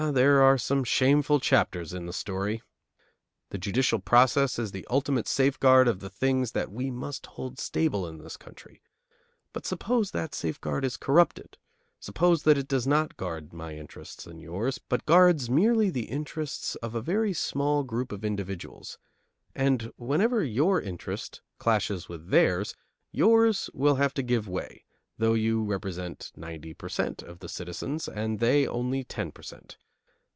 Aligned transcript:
Ah, 0.05 0.09
there 0.09 0.41
are 0.41 0.57
some 0.57 0.83
shameful 0.83 1.39
chapters 1.39 1.93
in 1.93 2.07
the 2.07 2.11
story! 2.11 2.63
The 3.51 3.59
judicial 3.59 3.99
process 3.99 4.57
is 4.57 4.71
the 4.71 4.87
ultimate 4.89 5.27
safeguard 5.27 5.87
of 5.87 5.99
the 5.99 6.09
things 6.09 6.53
that 6.53 6.71
we 6.71 6.89
must 6.89 7.27
hold 7.27 7.59
stable 7.59 8.07
in 8.07 8.17
this 8.17 8.35
country. 8.35 8.81
But 9.53 9.67
suppose 9.67 10.09
that 10.09 10.31
that 10.31 10.35
safeguard 10.35 10.83
is 10.85 10.97
corrupted; 10.97 11.55
suppose 11.99 12.41
that 12.43 12.57
it 12.57 12.67
does 12.67 12.87
not 12.87 13.15
guard 13.15 13.53
my 13.53 13.75
interests 13.75 14.25
and 14.25 14.41
yours, 14.41 14.79
but 14.79 15.05
guards 15.05 15.51
merely 15.51 15.91
the 15.91 16.05
interests 16.09 16.73
of 16.77 16.95
a 16.95 17.01
very 17.01 17.31
small 17.31 17.83
group 17.83 18.11
of 18.11 18.25
individuals; 18.25 18.97
and, 19.53 19.93
whenever 19.97 20.43
your 20.43 20.81
interest 20.81 21.41
clashes 21.59 22.09
with 22.09 22.29
theirs, 22.31 22.73
yours 23.11 23.69
will 23.71 23.95
have 23.95 24.15
to 24.15 24.23
give 24.23 24.47
way, 24.47 24.83
though 25.19 25.35
you 25.35 25.63
represent 25.63 26.31
ninety 26.35 26.73
per 26.73 26.89
cent. 26.89 27.21
of 27.21 27.37
the 27.37 27.47
citizens, 27.47 28.07
and 28.07 28.39
they 28.39 28.65
only 28.65 29.03
ten 29.03 29.31
per 29.31 29.43
cent. 29.43 29.77